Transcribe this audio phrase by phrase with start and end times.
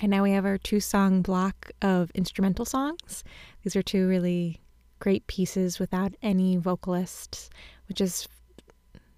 [0.00, 3.22] And now we have our two song block of instrumental songs.
[3.62, 4.60] These are two really
[4.98, 7.50] great pieces without any vocalists,
[7.86, 8.26] which is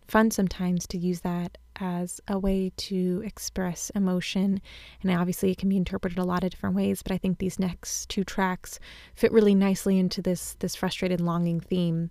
[0.09, 4.61] fun sometimes to use that as a way to express emotion.
[5.03, 7.03] And obviously, it can be interpreted a lot of different ways.
[7.03, 8.81] But I think these next two tracks
[9.15, 12.11] fit really nicely into this this frustrated longing theme.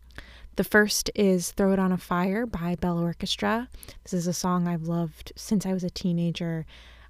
[0.55, 3.67] The first is "Throw It on a Fire" by Bell Orchestre.
[4.03, 6.65] This is a song I've loved since I was a teenager.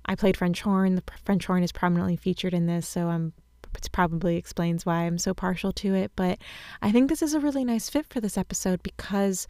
[0.05, 0.95] I played French horn.
[0.95, 3.33] The French horn is prominently featured in this, so I'm
[3.75, 6.11] it probably explains why I'm so partial to it.
[6.15, 6.39] But
[6.81, 9.47] I think this is a really nice fit for this episode because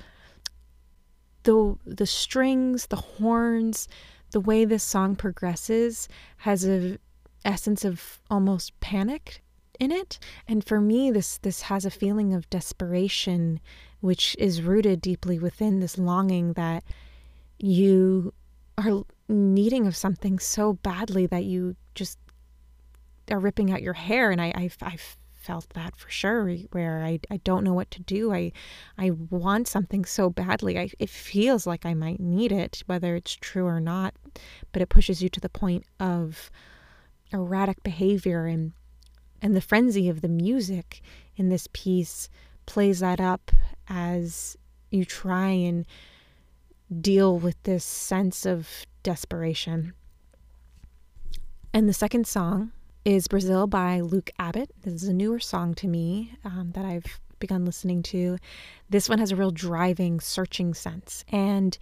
[1.44, 3.88] the the strings, the horns,
[4.32, 6.98] the way this song progresses has a
[7.44, 9.42] essence of almost panic
[9.80, 10.20] in it.
[10.48, 13.60] And for me this this has a feeling of desperation
[14.00, 16.84] which is rooted deeply within this longing that
[17.58, 18.34] you
[18.78, 22.20] are needing of something so badly that you just
[23.30, 24.32] are ripping out your hair.
[24.32, 24.98] And I I, I
[25.34, 28.32] felt that for sure where I, I don't know what to do.
[28.34, 28.52] I
[28.98, 30.78] i want something so badly.
[30.78, 34.14] I, it feels like i might need it whether it's true or not
[34.72, 36.52] but it pushes you to the point of
[37.34, 38.46] erratic behavior.
[38.46, 38.74] And
[39.42, 41.02] and the frenzy of the music
[41.36, 42.30] in this piece
[42.66, 43.52] plays that up
[43.88, 44.56] as
[44.92, 45.86] you try and
[47.00, 48.68] deal with this sense of
[49.04, 49.94] desperation
[51.74, 52.74] and the second song
[53.06, 54.72] is Brazil by Luke Abbott.
[54.84, 58.38] This is a newer song to me um, that I've begun listening to.
[58.90, 61.24] This one has a real driving, searching sense.
[61.30, 61.78] And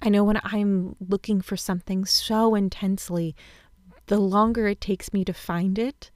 [0.00, 3.36] I know when I'm looking for something so intensely,
[4.06, 6.10] the longer it takes me to find it,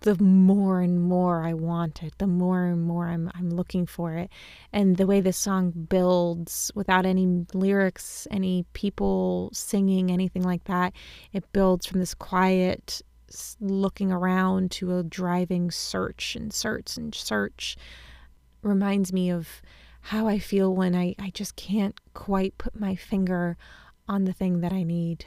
[0.00, 4.14] the more and more I want it, the more and more I'm I'm looking for
[4.14, 4.30] it.
[4.72, 10.92] And the way this song builds without any lyrics, any people singing, anything like that,
[11.32, 13.02] it builds from this quiet
[13.60, 17.76] looking around to a driving search and search and search
[18.62, 19.60] reminds me of
[20.00, 23.56] how I feel when I, I just can't quite put my finger
[24.08, 25.26] on the thing that I need.